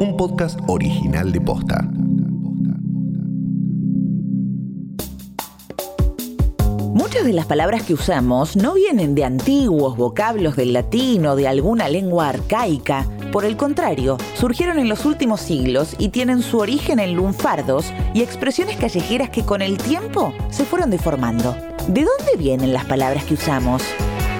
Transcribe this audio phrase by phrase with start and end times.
[0.00, 1.86] un podcast original de Posta.
[6.94, 11.46] Muchas de las palabras que usamos no vienen de antiguos vocablos del latín o de
[11.46, 13.06] alguna lengua arcaica.
[13.30, 18.22] Por el contrario, surgieron en los últimos siglos y tienen su origen en lunfardos y
[18.22, 21.54] expresiones callejeras que con el tiempo se fueron deformando.
[21.88, 23.82] ¿De dónde vienen las palabras que usamos?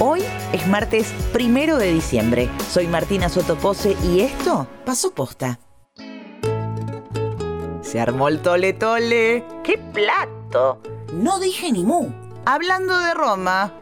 [0.02, 0.20] Hoy
[0.54, 2.48] es martes primero de diciembre.
[2.70, 5.58] Soy Martina Sotopose y esto pasó posta.
[7.82, 9.44] Se armó el tole tole.
[9.62, 10.80] ¡Qué plato!
[11.12, 12.08] No dije ni mu.
[12.46, 13.74] Hablando de Roma,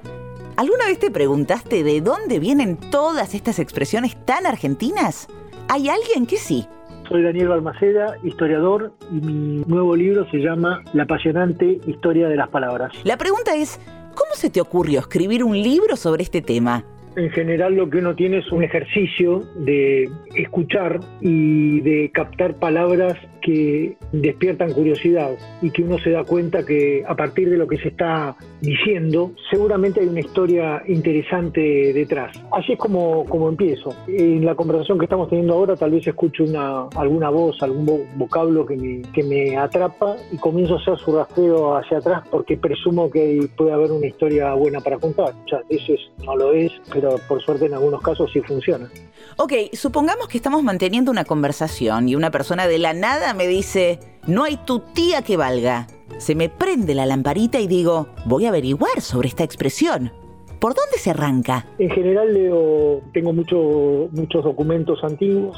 [0.57, 5.29] ¿alguna vez te preguntaste de dónde vienen todas estas expresiones tan argentinas?
[5.69, 6.67] ¿Hay alguien que sí?
[7.09, 12.49] Soy Daniel Balmaceda, historiador, y mi nuevo libro se llama La apasionante historia de las
[12.49, 12.91] palabras.
[13.05, 13.81] La pregunta es,
[14.19, 16.85] ¿cómo se te ocurrió escribir un libro sobre este tema?
[17.19, 23.19] En general lo que uno tiene es un ejercicio de escuchar y de captar palabras
[23.43, 25.31] que despiertan curiosidad
[25.63, 29.33] y que uno se da cuenta que a partir de lo que se está diciendo,
[29.51, 31.61] seguramente hay una historia interesante
[31.93, 32.37] detrás.
[32.53, 33.95] Así es como, como empiezo.
[34.07, 38.67] En la conversación que estamos teniendo ahora tal vez escucho una, alguna voz, algún vocablo
[38.67, 43.11] que me, que me atrapa y comienzo a hacer su rastreo hacia atrás porque presumo
[43.11, 45.31] que puede haber una historia buena para contar.
[45.45, 48.91] O sea, eso no lo es, pero por suerte en algunos casos sí funciona.
[49.37, 54.01] Ok, supongamos que estamos manteniendo una conversación y una persona de la nada me dice,
[54.27, 55.87] no hay tu tía que valga.
[56.19, 60.13] Se me prende la lamparita y digo, voy a averiguar sobre esta expresión.
[60.59, 61.67] ¿Por dónde se arranca?
[61.79, 65.57] En general leo, tengo mucho, muchos documentos antiguos,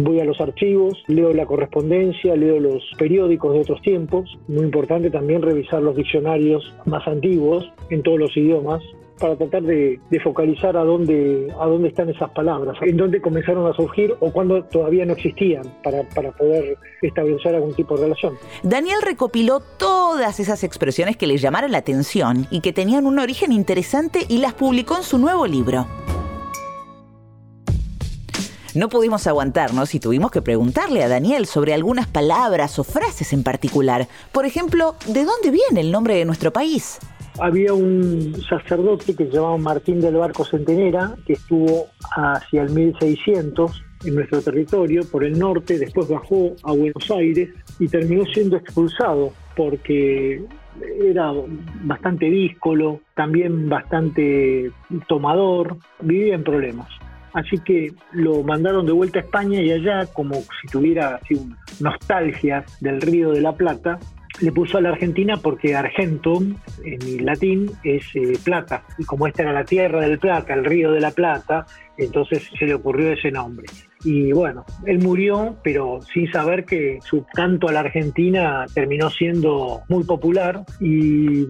[0.00, 4.38] voy a los archivos, leo la correspondencia, leo los periódicos de otros tiempos.
[4.48, 8.82] Muy importante también revisar los diccionarios más antiguos en todos los idiomas
[9.18, 13.74] para tratar de, focalizar a dónde, a dónde están esas palabras, en dónde comenzaron a
[13.74, 18.34] surgir o cuando todavía no existían, para, para poder establecer algún tipo de relación.
[18.62, 23.52] Daniel recopiló todas esas expresiones que le llamaron la atención y que tenían un origen
[23.52, 25.86] interesante y las publicó en su nuevo libro.
[28.74, 33.42] No pudimos aguantarnos y tuvimos que preguntarle a Daniel sobre algunas palabras o frases en
[33.42, 34.08] particular.
[34.32, 36.98] Por ejemplo, ¿de dónde viene el nombre de nuestro país?
[37.38, 43.84] Había un sacerdote que se llamaba Martín del Barco Centenera, que estuvo hacia el 1600
[44.04, 49.32] en nuestro territorio, por el norte, después bajó a Buenos Aires y terminó siendo expulsado
[49.56, 50.42] porque
[51.04, 51.32] era
[51.84, 54.70] bastante díscolo, también bastante
[55.08, 56.88] tomador, vivía en problemas.
[57.34, 61.34] Así que lo mandaron de vuelta a España y allá, como si tuviera así
[61.80, 63.98] nostalgia del río de la Plata,
[64.40, 68.84] le puso a la Argentina porque Argentum, en latín, es eh, plata.
[68.98, 71.66] Y como esta era la tierra del plata, el río de la plata,
[71.96, 73.66] entonces se le ocurrió ese nombre.
[74.04, 79.82] Y bueno, él murió, pero sin saber que su canto a la Argentina terminó siendo
[79.88, 81.46] muy popular y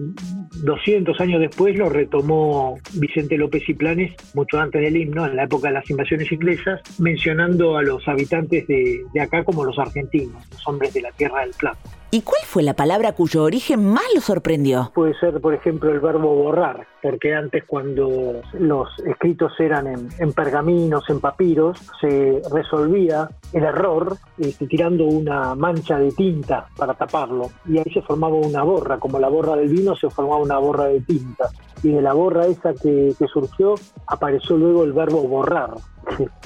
[0.63, 5.45] 200 años después lo retomó Vicente López y Planes, mucho antes del himno, en la
[5.45, 10.47] época de las invasiones inglesas, mencionando a los habitantes de, de acá como los argentinos,
[10.51, 12.02] los hombres de la Tierra del Plata.
[12.13, 14.91] ¿Y cuál fue la palabra cuyo origen más lo sorprendió?
[14.93, 21.09] Puede ser, por ejemplo, el verbo borrar, porque antes cuando los escritos eran en, pergaminos,
[21.09, 27.49] en papiros, se resolvía el error este, tirando una mancha de tinta para taparlo.
[27.67, 30.85] Y ahí se formaba una borra, como la borra del vino se formaba una borra
[30.85, 31.49] de tinta.
[31.81, 33.73] Y de la borra esa que, surgió
[34.05, 35.71] apareció luego el verbo borrar,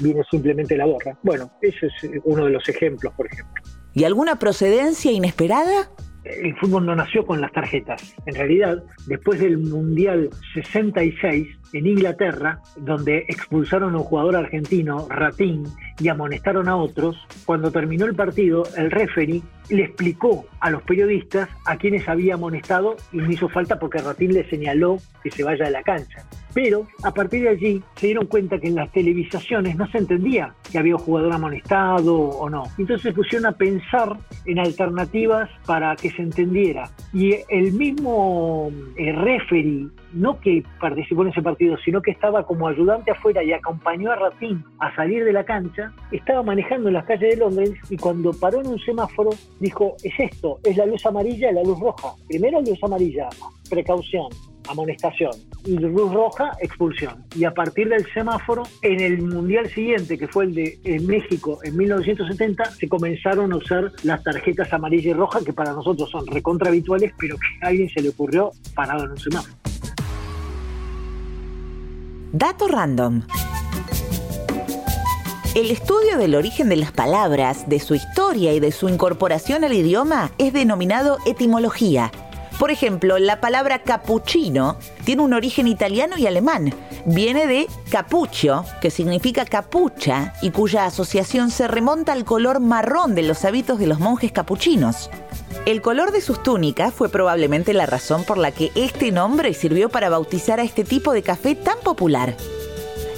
[0.00, 1.18] viene simplemente la borra.
[1.22, 1.92] Bueno, ese es
[2.24, 3.62] uno de los ejemplos, por ejemplo.
[3.94, 5.90] ¿Y alguna procedencia inesperada?
[6.24, 8.14] El fútbol no nació con las tarjetas.
[8.26, 15.64] En realidad, después del Mundial 66 en Inglaterra, donde expulsaron a un jugador argentino, Ratín,
[16.00, 17.16] y amonestaron a otros,
[17.46, 22.96] cuando terminó el partido, el referee le explicó a los periodistas a quienes había amonestado
[23.12, 26.24] y no hizo falta porque Ratín le señaló que se vaya de la cancha.
[26.54, 30.54] Pero a partir de allí se dieron cuenta que en las televisaciones no se entendía
[30.70, 32.64] que había un jugador amonestado o no.
[32.78, 36.90] Entonces se pusieron a pensar en alternativas para que se entendiera.
[37.12, 42.68] Y el mismo eh, referee, no que participó en ese partido, sino que estaba como
[42.68, 47.04] ayudante afuera y acompañó a Ratín a salir de la cancha, estaba manejando en las
[47.04, 51.04] calles de Londres y cuando paró en un semáforo dijo, es esto, es la luz
[51.06, 52.14] amarilla y la luz roja.
[52.28, 53.28] Primero luz amarilla,
[53.68, 54.28] precaución,
[54.68, 55.32] amonestación.
[55.64, 57.24] Y luz roja, expulsión.
[57.34, 61.76] Y a partir del semáforo, en el mundial siguiente, que fue el de México en
[61.76, 66.68] 1970, se comenzaron a usar las tarjetas amarilla y roja, que para nosotros son recontra
[66.68, 69.57] habituales, pero que a alguien se le ocurrió parado en un semáforo.
[72.32, 73.22] Dato random.
[75.54, 79.72] El estudio del origen de las palabras, de su historia y de su incorporación al
[79.72, 82.12] idioma es denominado etimología.
[82.58, 86.74] Por ejemplo, la palabra cappuccino tiene un origen italiano y alemán.
[87.10, 93.22] Viene de capuccio, que significa capucha y cuya asociación se remonta al color marrón de
[93.22, 95.08] los hábitos de los monjes capuchinos.
[95.64, 99.88] El color de sus túnicas fue probablemente la razón por la que este nombre sirvió
[99.88, 102.36] para bautizar a este tipo de café tan popular.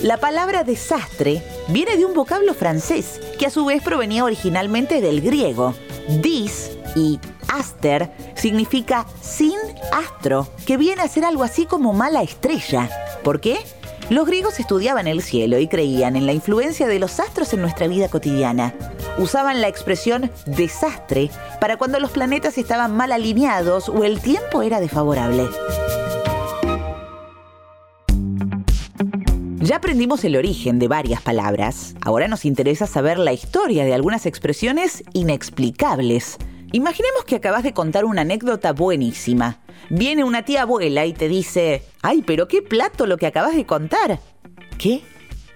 [0.03, 5.21] La palabra desastre viene de un vocablo francés, que a su vez provenía originalmente del
[5.21, 5.75] griego.
[6.23, 9.59] Dis y aster significa sin
[9.93, 12.89] astro, que viene a ser algo así como mala estrella.
[13.25, 13.59] ¿Por qué?
[14.11, 17.87] Los griegos estudiaban el cielo y creían en la influencia de los astros en nuestra
[17.87, 18.75] vida cotidiana.
[19.19, 21.31] Usaban la expresión desastre
[21.61, 25.49] para cuando los planetas estaban mal alineados o el tiempo era desfavorable.
[29.61, 31.95] Ya aprendimos el origen de varias palabras.
[32.01, 36.37] Ahora nos interesa saber la historia de algunas expresiones inexplicables.
[36.73, 39.59] Imaginemos que acabas de contar una anécdota buenísima.
[39.89, 43.67] Viene una tía abuela y te dice, ay, pero qué plato lo que acabas de
[43.67, 44.21] contar.
[44.79, 45.03] ¿Qué?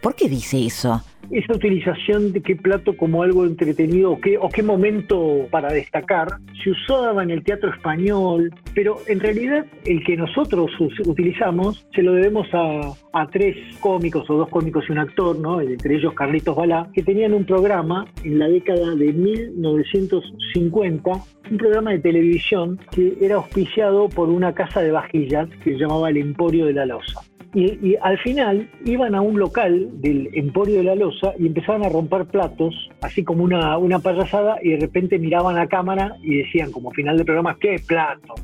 [0.02, 1.04] ¿Por qué dice eso?
[1.30, 6.28] Esa utilización de qué plato como algo entretenido o qué, o qué momento para destacar
[6.62, 10.70] se usaba en el teatro español, pero en realidad el que nosotros
[11.06, 12.94] utilizamos se lo debemos a,
[13.30, 15.60] tres cómicos o dos cómicos y un actor, ¿no?
[15.60, 21.10] entre ellos Carlitos Balá, que tenían un programa en la década de 1950,
[21.50, 26.10] un programa de televisión que era auspiciado por una casa de vajillas que se llamaba
[26.10, 27.20] El Emporio de la Loza.
[27.54, 31.88] Y, al final iban a un local del Emporio de la Loza y empezaban a
[31.88, 36.72] romper platos, así como una, una payasada, y de repente miraban a cámara y decían,
[36.72, 38.34] como final del programa, ¿qué plato?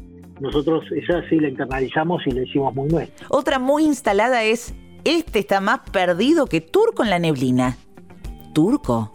[0.41, 3.27] Nosotros esa sí la internalizamos y la hicimos muy nuestra.
[3.29, 4.75] Otra muy instalada es,
[5.05, 7.77] este está más perdido que turco en la neblina.
[8.55, 9.13] ¿Turco?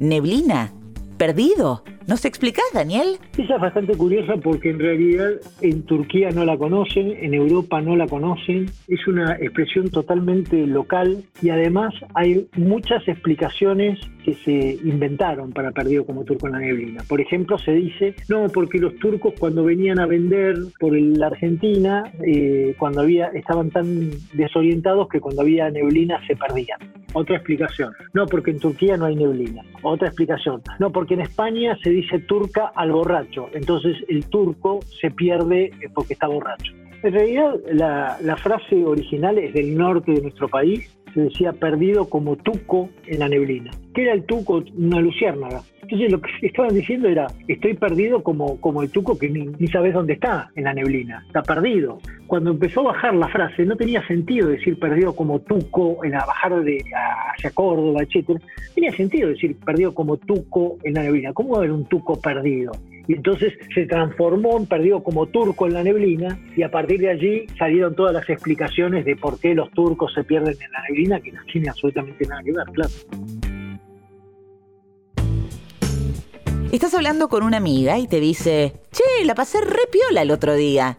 [0.00, 0.72] ¿Neblina?
[1.16, 1.84] ¿Perdido?
[2.06, 3.16] ¿Nos explicás, Daniel?
[3.38, 5.30] Esa es bastante curiosa porque en realidad
[5.62, 11.24] en Turquía no la conocen, en Europa no la conocen, es una expresión totalmente local
[11.40, 17.02] y además hay muchas explicaciones que se inventaron para perdido como turco en la neblina.
[17.08, 22.12] Por ejemplo, se dice, no, porque los turcos cuando venían a vender por la Argentina,
[22.26, 26.78] eh, cuando había, estaban tan desorientados que cuando había neblina se perdían.
[27.12, 29.62] Otra explicación, no, porque en Turquía no hay neblina.
[29.82, 35.10] Otra explicación, no, porque en España se dice turca al borracho, entonces el turco se
[35.10, 36.72] pierde porque está borracho.
[37.02, 42.08] En realidad la, la frase original es del norte de nuestro país, se decía perdido
[42.08, 43.70] como tuco en la neblina.
[43.94, 44.64] ¿Qué era el tuco?
[44.76, 45.62] Una luciérnaga.
[45.82, 49.94] Entonces lo que estaban diciendo era, estoy perdido como, como el tuco que ni, sabes
[49.94, 51.98] dónde está en la neblina, está perdido.
[52.26, 56.26] Cuando empezó a bajar la frase, no tenía sentido decir perdido como tuco, en la
[56.26, 56.82] bajar de,
[57.34, 58.40] hacia Córdoba, etc.
[58.74, 61.32] Tenía sentido decir perdido como tuco en la neblina.
[61.32, 62.72] ¿Cómo va a haber un tuco perdido?
[63.06, 67.10] Y entonces se transformó en perdido como turco en la neblina y a partir de
[67.10, 71.20] allí salieron todas las explicaciones de por qué los turcos se pierden en la neblina
[71.20, 72.92] que no tiene absolutamente nada que ver, claro.
[76.72, 80.54] Estás hablando con una amiga y te dice, che, la pasé re piola el otro
[80.54, 80.96] día.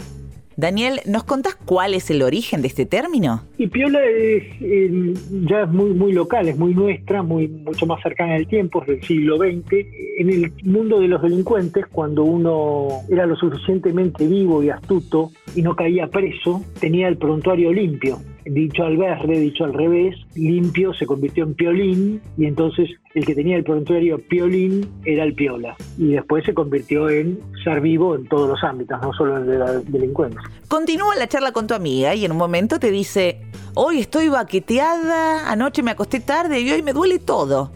[0.57, 3.43] Daniel, ¿nos contás cuál es el origen de este término?
[3.57, 8.35] Y piola es, ya es muy, muy local, es muy nuestra, muy, mucho más cercana
[8.35, 9.73] al tiempo, es del siglo XX.
[10.17, 15.61] En el mundo de los delincuentes, cuando uno era lo suficientemente vivo y astuto y
[15.61, 21.05] no caía preso, tenía el prontuario limpio dicho al verde, dicho al revés, limpio se
[21.05, 26.09] convirtió en piolín y entonces el que tenía el prontuario piolín era el piola y
[26.09, 29.59] después se convirtió en ser vivo en todos los ámbitos, no solo en el de
[29.59, 30.41] la delincuencia.
[30.67, 33.41] Continúa la charla con tu amiga y en un momento te dice,
[33.73, 37.71] hoy estoy baqueteada, anoche me acosté tarde y hoy me duele todo.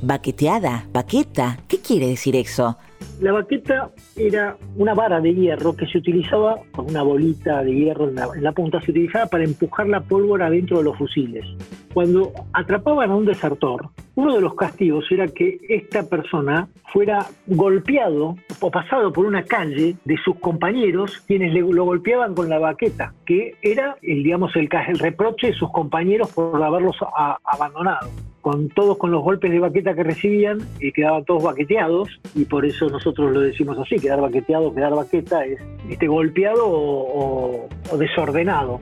[0.00, 2.76] Baqueteada, baqueta, ¿qué quiere decir eso?
[3.20, 8.08] La baqueta era una vara de hierro que se utilizaba con una bolita de hierro
[8.08, 11.44] en la, punta, se utilizaba para empujar la pólvora dentro de los fusiles.
[11.92, 18.36] Cuando atrapaban a un desertor, uno de los castigos era que esta persona fuera golpeado
[18.60, 23.56] o pasado por una calle de sus compañeros quienes lo golpeaban con la baqueta, que
[23.62, 26.96] era el, digamos, el, el reproche de sus compañeros por haberlos
[27.44, 28.10] abandonado
[28.50, 32.64] con todos con los golpes de baqueta que recibían, y quedaban todos baqueteados, y por
[32.64, 38.80] eso nosotros lo decimos así, quedar baqueteado, quedar baqueta es este, golpeado o, o desordenado.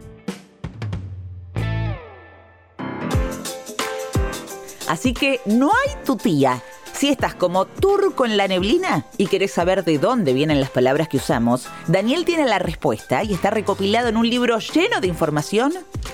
[4.89, 6.63] Así que no hay tu tía.
[6.93, 11.09] Si estás como turco en la neblina y querés saber de dónde vienen las palabras
[11.09, 15.73] que usamos, Daniel tiene la respuesta y está recopilado en un libro lleno de información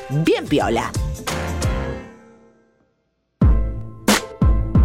[0.09, 0.91] bien piola.